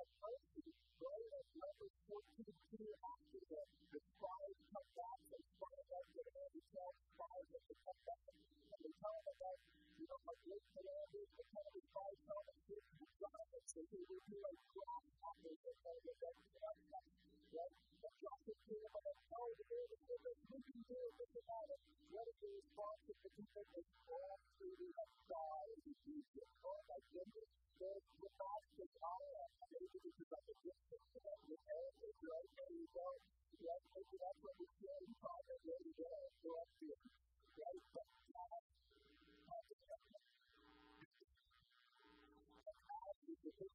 [0.00, 0.54] afraid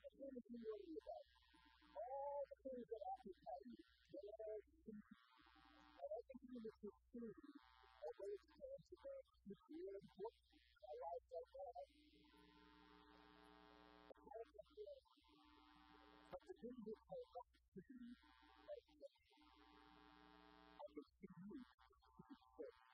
[0.00, 1.26] the things you worry about,
[2.00, 3.76] all the things that occupy you,
[4.08, 7.36] they're all seen, and everything which is seen,
[8.00, 9.22] although it's tragic, but
[9.52, 15.08] it's a life like that, it's all temporary,
[16.32, 18.12] but the things which are left to you
[18.64, 19.28] are eternal.
[20.80, 22.93] I can see you, I can see you